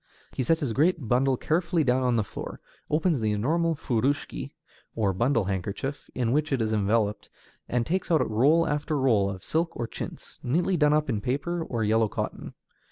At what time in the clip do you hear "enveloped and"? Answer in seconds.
6.73-7.85